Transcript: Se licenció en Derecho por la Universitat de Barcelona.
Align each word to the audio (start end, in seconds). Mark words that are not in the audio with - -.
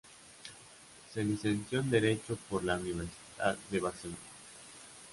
Se 1.13 1.23
licenció 1.23 1.81
en 1.81 1.91
Derecho 1.91 2.35
por 2.49 2.63
la 2.63 2.73
Universitat 2.75 3.55
de 3.69 3.79
Barcelona. 3.79 4.17